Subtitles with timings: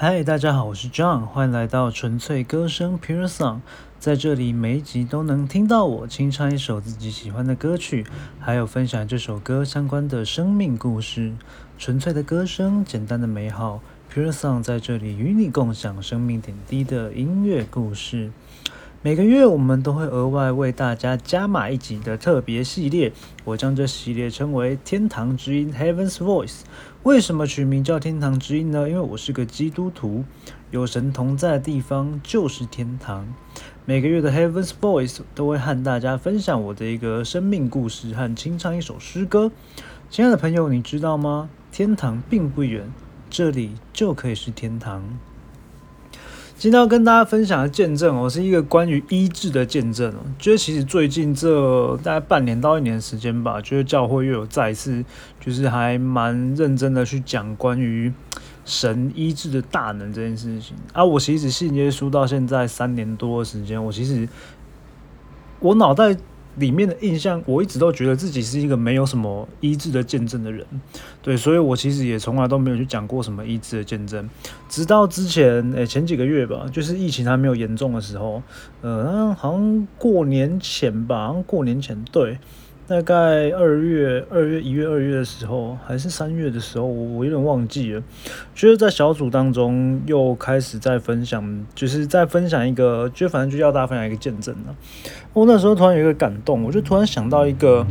[0.00, 3.58] 嗨，大家好，我是 John，欢迎来到纯粹歌声 Pure Song，
[3.98, 8.06] 在这里每一集都能听到我清唱一首自己喜欢的歌曲，
[8.38, 11.32] 还有分享这首歌相关的生命故事。
[11.78, 13.80] 纯粹的歌声，简单的美好
[14.14, 18.30] ，Pure Song 在这里与你共享生命点滴的音乐故事。
[19.08, 23.10] 每个月我们都会额外为大家加码一集的特别系列，
[23.42, 26.60] 我将这系列称为《天堂之音》（Heaven's Voice）。
[27.04, 28.86] 为什么取名叫《天堂之音》呢？
[28.86, 30.26] 因为我是个基督徒，
[30.70, 33.26] 有神同在的地方就是天堂。
[33.86, 39.50] 每个月的 Heaven's Voice 都会和大家分享我的一个生命故事和清唱一首诗歌。
[40.10, 41.48] 亲爱的朋友，你知道吗？
[41.72, 42.92] 天堂并不远，
[43.30, 45.02] 这里就可以是天堂。
[46.58, 50.18] 今天要跟大家分享的见证哦，是一个关于医治的见证哦。
[50.40, 55.04] 就是其实最近这大概半年到一年的时间吧，就是教会又有再次，
[55.38, 58.12] 就是还蛮认真的去讲关于
[58.64, 61.04] 神医治的大能这件事情啊。
[61.04, 64.28] 我其实信耶稣到现在三年多的时间，我其实
[65.60, 66.16] 我脑袋。
[66.58, 70.64] 里面的印象，我一直都觉得自己是一个没有什么医治的见证的人，
[71.22, 74.28] 对，所以我其实也从来都没有去讲过什么医治的见证，
[74.68, 78.42] 直到之前，诶前几个月吧，就是疫情还没有严重的时候，
[78.82, 82.38] 嗯，好像过年前吧，好像过年前，对。
[82.88, 88.02] 大概二月、二月、一月、二月的时候，还是三月的时候，我我有点忘记了。
[88.54, 94.74] 就是在小组当中又开始在分享，就是在分享一个，就反正就要大家分享一个见证了。
[95.34, 97.86] 我那时候突然有一个感动，我就突然想到一个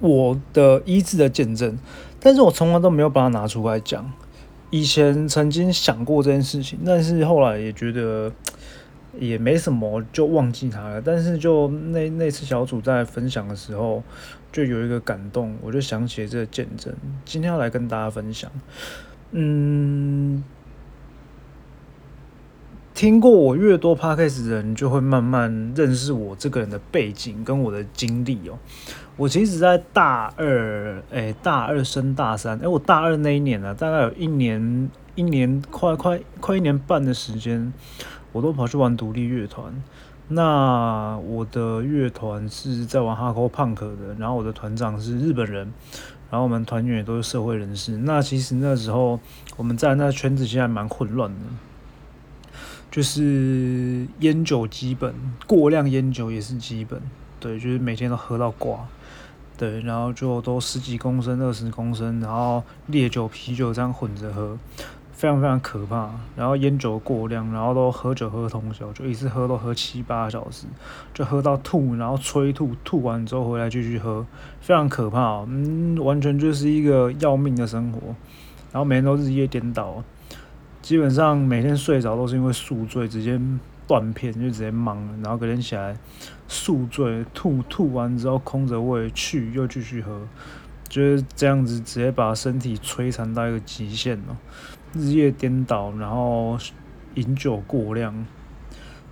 [0.00, 1.78] 我的医治的见证，
[2.18, 4.12] 但是我从来都没有把它拿出来讲。
[4.70, 8.32] 以前曾经想过这件事情，但是后来也觉得。
[9.18, 11.00] 也没什么，就忘记他了。
[11.00, 14.02] 但是就那那次小组在分享的时候，
[14.52, 18.50] 就有一个感动，我就想起了这个见证，今天要来跟大家分享。
[19.32, 20.44] 嗯，
[22.94, 28.58] 听过我越多 podcast 的人，就会慢慢认识我这个人的背景跟我的经历哦。
[29.16, 37.72] 我其实，在大二，哎，大二升大三，哎，我大二那一年呢，大概有一年，一年快快快一年半的时间。
[38.36, 39.72] 我都跑去玩独立乐团，
[40.28, 45.72] 那我的乐团是在玩 hardcore punk 的，然后我的团长是日本人，
[46.30, 47.96] 然后我们团员也都是社会人士。
[47.96, 49.18] 那其实那时候
[49.56, 51.46] 我们在那圈子其实还蛮混乱的，
[52.90, 55.14] 就是烟酒基本
[55.46, 57.00] 过量，烟酒也是基本，
[57.40, 58.86] 对，就是每天都喝到挂，
[59.56, 64.58] 对，然后就都十几公升、二十公升，然后烈酒、啤酒这样混着喝。
[65.16, 70.66] 非常非常可怕，然后烟酒过量，然后都喝酒喝通宵，就一次喝都喝七八小时，
[71.14, 74.26] 就喝到吐，然后催吐，吐完之后回来继续喝，
[74.60, 77.98] 非常可怕，嗯，完全就是一个要命的生活，
[78.70, 80.04] 然后每天都日夜颠倒，
[80.82, 83.40] 基本上每天睡着都是因为宿醉，直接
[83.86, 85.96] 断片就直接懵了，然后隔天起来
[86.46, 90.20] 宿醉吐，吐完之后空着胃去又继续喝，
[90.90, 94.36] 就是这样子直接把身体摧残到一个极限了。
[94.96, 96.58] 日夜颠倒，然后
[97.14, 98.26] 饮酒过量，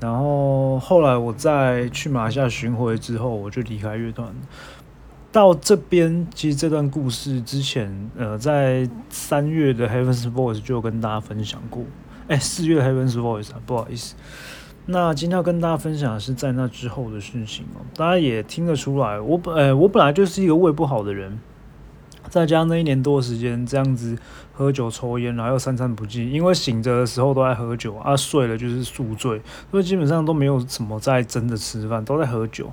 [0.00, 4.34] 然后后来我在去马来西亚巡回之后，我就离开乐团。
[5.32, 11.84] 到这边，其实这段故事之前，呃，在三月的 Heaven's Voice 就跟大家分享过。
[12.28, 14.14] 哎，四月 Heaven's Voice 啊，不好意思。
[14.86, 17.84] 那今天要跟大家分享的是在那之后的事情哦。
[17.94, 21.38] 大家也听得出来，我本，呃，我本来就是一个胃不好的人。
[22.28, 24.16] 再加上那一年多的时间这样子
[24.52, 32.70] 喝酒抽烟，然后又三餐不继，因为醒着的时候都在喝酒啊，睡了就是宿醉，所以基本上都没有什么在真的吃饭，都在喝酒。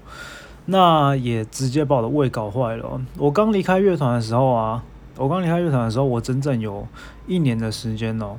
[0.66, 3.02] 那也直接把我的胃搞坏了。
[3.18, 4.84] 我刚离开乐团的时候啊，
[5.18, 6.88] 我刚离开乐团的时候，我整整有
[7.28, 8.38] 一年的时间哦。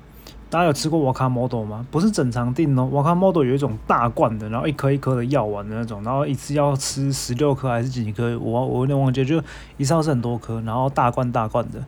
[0.54, 1.84] 大家有吃过瓦卡 model 吗？
[1.90, 8.38] 不是整肠定哦，瓦卡 model 有一种大罐的，然后一颗一颗的药丸的那种，然后一次要吃十六颗还是几颗？
[8.38, 9.42] 我我有点忘记，就
[9.78, 11.84] 一次是很多颗，然后大罐大罐的，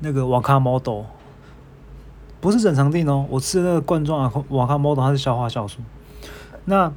[0.00, 1.04] 那个瓦卡 model
[2.42, 5.78] 不是整肠定哦，我吃的那个罐装啊，瓦卡 model 它是消化酵素。
[6.66, 6.92] 那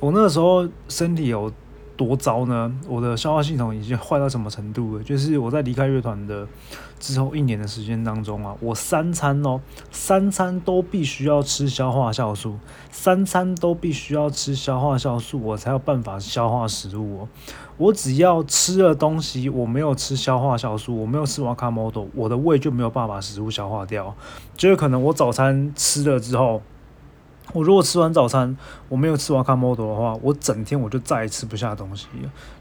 [0.00, 1.52] 我那个时候身体有。
[2.00, 2.74] 多糟呢？
[2.88, 5.04] 我的消化系统已经坏到什么程度了？
[5.04, 6.48] 就是我在离开乐团的
[6.98, 9.60] 之后一年的时间当中啊，我三餐哦，
[9.90, 12.56] 三餐都必须要吃消化酵素，
[12.90, 17.28] 三餐都必须要吃消化酵素，我才有办法消化食物哦。
[17.76, 24.14] 我只要吃了东西，我没有吃消化酵素，我没有吃瓦卡莫多，我的胃就没有办法把食物消化掉。
[24.56, 26.62] 就是可能我早餐吃了之后。
[27.52, 28.56] 我如果吃完早餐，
[28.88, 32.06] 我没有吃完卡莫多的话，我整天我就再也吃不下东西。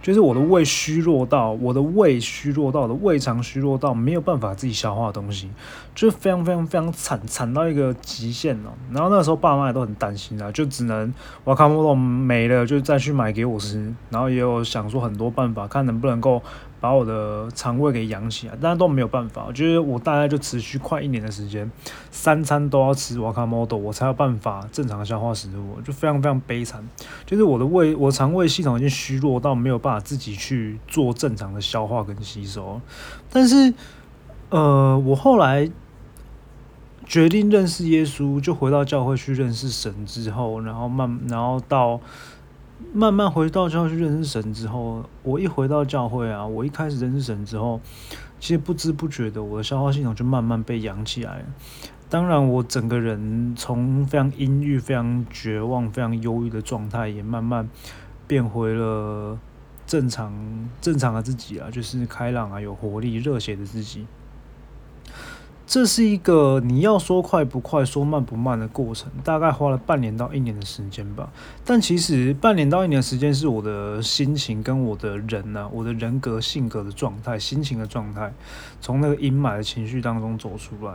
[0.01, 5.49] 就是我的胃虚弱到，我的胃虚弱到，我的胃肠虚弱到没有办法自己消化东西，
[5.93, 8.71] 就是非常非常非常惨，惨到一个极限了。
[8.91, 11.13] 然后那时候爸妈也都很担心啊，就只能
[11.43, 13.93] 瓦卡莫多没了，就再去买给我吃。
[14.09, 16.41] 然后也有想说很多办法，看能不能够。
[16.79, 19.45] 把我的肠胃给养起来，但是都没有办法。
[19.47, 21.69] 我觉得我大概就持续快一年的时间，
[22.09, 26.87] 三餐都要吃瓦卡莫多，我才有办法正常消化食物，就非常非常悲惨。
[27.25, 32.79] 就是我的胃，我肠胃系统已经虚弱到没有办法自己去做正常的消化跟吸收。
[33.29, 33.73] 但是，
[34.49, 35.69] 呃，我后来
[37.05, 41.99] 决定认识耶稣，就回到教会去认识神之后，然后慢，然后到。
[42.93, 47.79] 慢慢回到教会去认识神之后，我一回到教会啊，我一开始认识神之后，
[48.39, 51.45] 其实不知不觉的，我的消化系统就慢慢被养起来。
[52.09, 57.69] 当然，我整个人从非常阴郁、非常绝望、非常忧郁的状态，也慢慢
[58.25, 59.37] 变回了
[59.85, 60.33] 正常、
[60.81, 64.07] 正常的自己啊，就是开朗啊、有活力、热血的自己。
[65.69, 71.31] 这是一个你要说快不快，说慢不慢的过程，大概花了半年到一年的时间吧。
[71.63, 78.33] 但其实半年到一年时间是我的心情跟我的人呢，我的人格性格的状态、心情的状态，
[78.81, 80.93] 从那个阴霾的情绪当中走出来。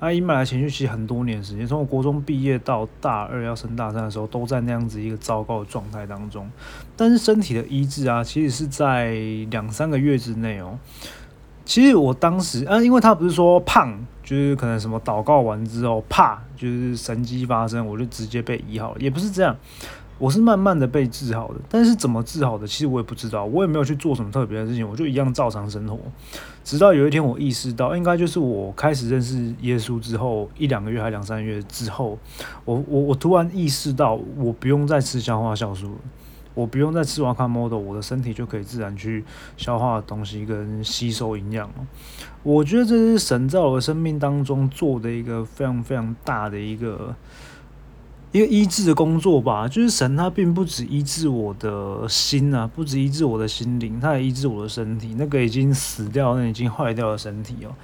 [0.00, 6.46] 那阴霾的情绪其实很多年时间，从我国中毕业到大二要升大三的时候，都在那样子一个糟糕的状态当中。
[6.94, 9.14] 但是身体的医治啊，其实是在
[9.50, 10.78] 两三个月之内哦。
[11.64, 19.56] 其实我当时啊，因为他不是说胖，就是可能什么祷告完之后，啪，就是神迹发生，我就直接被医好了，也不是这样，
[20.18, 21.54] 我是慢慢的被治好的。
[21.68, 25.98] 但是怎么治好的，其实我也不知道，我也没有去做什么特别的事情，我就一样照常生活。
[26.62, 32.18] 直到有一天我意识到，应该就是我开始认识耶稣之后一两个月还两三个月之后，
[32.66, 35.98] 我我我突然意识到，我不用再吃消化酵素了。
[36.54, 39.24] 我不用再吃瓦卡莫多，我的身体就可以自然去
[39.56, 41.68] 消化东西跟吸收营养。
[42.42, 47.14] 我觉得这是神在我的生命当中做的一个非常非常大的一个
[48.30, 49.66] 一个医治的工作吧。
[49.66, 55.14] 就是神他并不止医治我的心啊，不止医治我的心灵，他也医治我的身体。
[55.18, 57.74] 那个已经死掉、那已经坏掉的身体哦。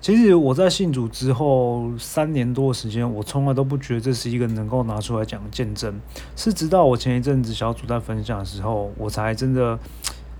[0.00, 6.00] 其实我在信主之后三年多的时间，我从来都不觉得这是一个能够拿出来讲的见证，
[6.34, 9.78] 是直到我前一阵子小组在分享的时候，我才真的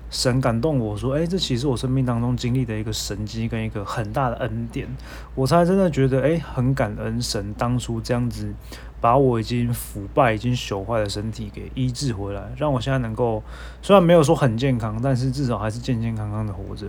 [0.08, 4.88] 神感动我说，哎，这其实我生命当中经历的一个神迹跟一个很大的恩典，
[5.34, 8.52] 我才真的觉得，哎，很感恩神当初这样子
[8.98, 13.42] 把我已经腐败、已经朽坏的身体给医治回来，让我现在能够
[13.82, 16.86] 虽然没有说很健康，但是至少还是健健康康的活着。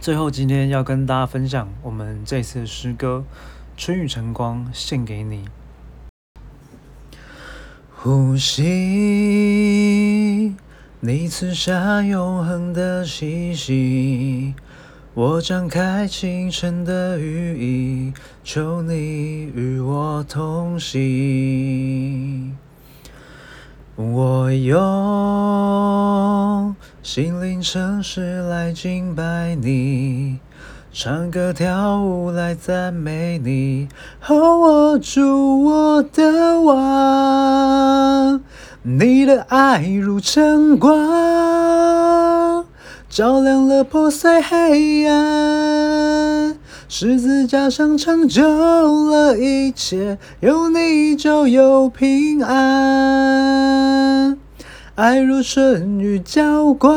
[0.00, 3.24] 最后，今天要跟大家分享我们这次诗歌
[3.80, 5.44] 《春雨晨光》，献给你。
[7.94, 8.64] 呼吸，
[11.00, 14.54] 你赐下永恒的气息，
[15.14, 18.14] 我张开清晨的羽翼，
[18.44, 18.94] 求你
[19.54, 22.56] 与我同行。
[24.00, 24.76] 我用
[27.02, 30.38] 心灵诚实来敬拜你，
[30.92, 33.88] 唱歌跳舞来赞美你，
[34.20, 38.40] 和我主我的王，
[38.82, 42.64] 你的爱如晨光，
[43.08, 46.56] 照亮了破碎黑暗。
[46.90, 48.42] 十字架上成就
[49.10, 54.38] 了一切，有你就有平安。
[54.94, 56.96] 爱如春雨浇灌，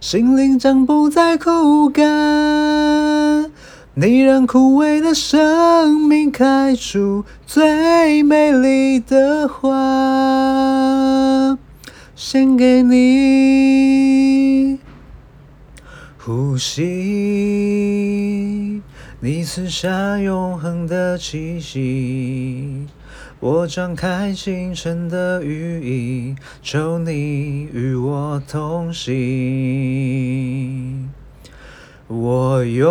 [0.00, 3.50] 心灵将不再枯干。
[3.96, 9.70] 你让枯萎的生命开出最美丽的花，
[12.16, 14.78] 献给你。
[16.26, 16.82] 呼吸，
[19.20, 22.86] 你赐下永恒的气息。
[23.40, 29.12] 我张开清晨的羽翼，求你与我同行。
[32.06, 32.86] 我用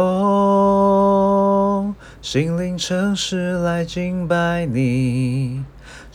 [2.22, 5.64] 心灵诚实来敬拜你。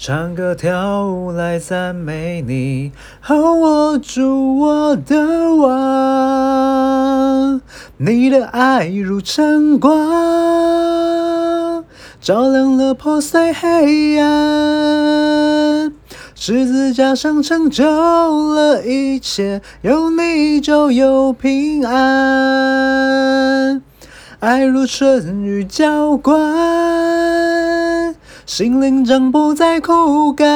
[0.00, 7.60] 唱歌跳舞来赞美你，和我主我的王，
[7.96, 9.98] 你的爱如晨光，
[12.20, 15.92] 照亮了破碎黑暗。
[16.36, 23.82] 十字架上成就了一切，有你就有平安。
[24.38, 26.38] 爱如春雨浇灌，
[28.48, 30.46] 心灵将不再枯干。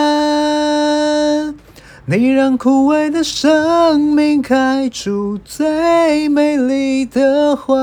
[2.07, 7.77] 你让枯萎的生命开出最美丽的花。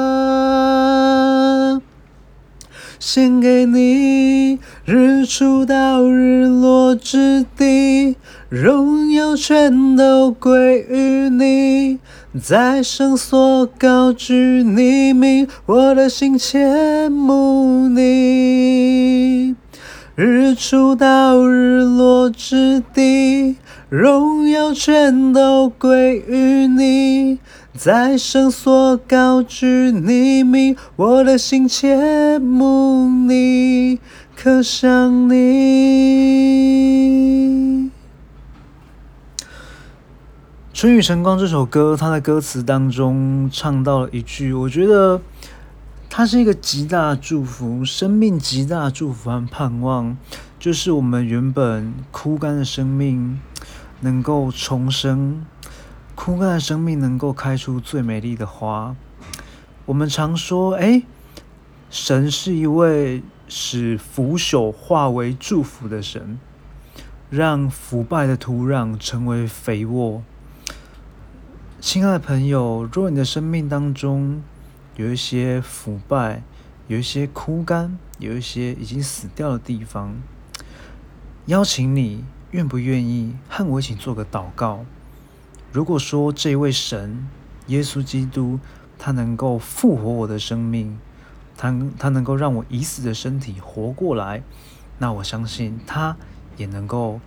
[3.00, 8.16] 献给你，日出到日落之地，
[8.50, 12.00] 荣耀全都归于你。
[12.42, 19.56] 在圣所高举你名，我的心切慕你。
[20.22, 23.56] 日出到日落之地，
[23.88, 27.40] 荣耀全都归于你。
[27.74, 34.00] 在圣所高举你名，我的心切慕你，
[34.36, 35.36] 可想你。
[40.74, 45.22] 《春雨晨光》这首歌，它的歌词当中唱到了一句，我觉得
[46.10, 50.18] 它是一个极大的祝福，生命极大的祝福和盼望，
[50.60, 53.40] 就是我们原本枯干的生命
[54.02, 55.46] 能够重生。
[56.16, 58.96] 枯干的生命能够开出最美丽的花。
[59.86, 61.04] 我们常说，哎，
[61.90, 66.38] 神是一位使腐朽化为祝福的神，
[67.30, 70.22] 让腐败的土壤成为肥沃。
[71.80, 74.42] 亲爱的朋友，若你的生命当中
[75.00, 76.44] 有一些腐败，
[76.90, 80.18] 有一些枯干，有一些已经死掉的地方，
[81.46, 84.84] 邀请你，愿不愿意和我一起做个祷告？
[85.72, 87.26] 如果说这位神
[87.68, 88.60] 耶稣基督，
[88.98, 91.00] 他能够复活我的生命，
[91.56, 94.44] 他他能够让我已死的身体活过来，
[94.98, 96.18] 那我相信他
[96.58, 97.22] 也能够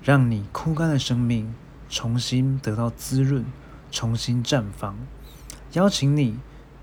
[0.00, 1.52] 让你枯干的生命
[1.88, 3.44] 重新得到滋润，
[3.90, 4.94] 重新绽放。
[5.72, 6.38] 邀请你，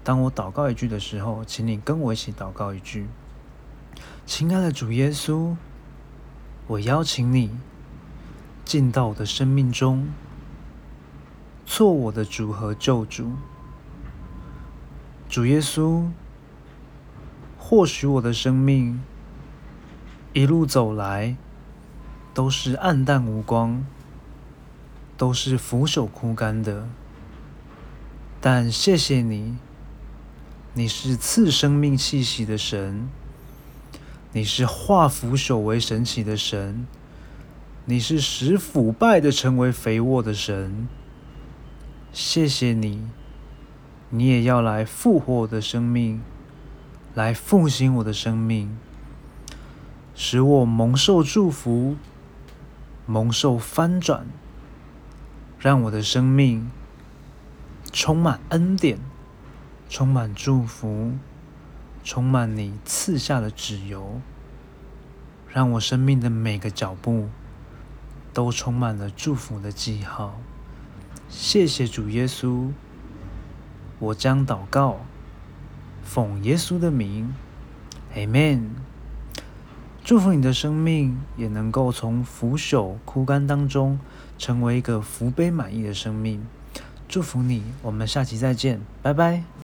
[0.06, 3.08] 当我祷告一句的时候，请你跟我一起祷告一句：
[4.24, 5.56] 亲爱的主耶稣，
[6.68, 7.50] 我邀请你
[8.64, 10.08] 进到我的生命中。
[11.66, 13.32] 做我的主和救主，
[15.28, 16.06] 主耶稣。
[17.58, 19.02] 或许我的生命
[20.34, 21.36] 一路走来
[22.32, 23.84] 都是暗淡无光，
[25.18, 26.88] 都是腐朽枯干的。
[28.40, 29.58] 但谢谢你，
[30.78, 33.08] 你是赐生命气息的神，
[34.34, 36.86] 你是化腐朽为神奇的神，
[37.86, 40.90] 你是使腐败的成为肥沃的神。
[42.12, 43.08] 谢谢你，
[44.10, 46.22] 你也要来复活我的生命，
[47.14, 48.78] 来复兴我的生命，
[50.14, 51.96] 使我蒙受祝福，
[53.06, 54.28] 蒙受翻转，
[55.58, 56.70] 让我的生命
[57.94, 59.00] 充满恩典，
[59.96, 61.14] 充满祝福，
[62.04, 64.20] 充满你赐下的旨由，
[65.48, 67.30] 让我生命的每个脚步
[68.34, 70.38] 都充满了祝福的记号。
[71.30, 72.72] 谢谢主耶稣，
[74.00, 74.98] 我将祷告，
[76.04, 77.34] 奉耶稣的名
[78.16, 78.72] ，Amen。
[80.04, 83.98] 祝福你的生命也能够从腐朽枯干当中，
[84.38, 86.46] 成为一个福杯满溢的生命。
[87.08, 89.65] 祝福你，我们下期再见，拜拜。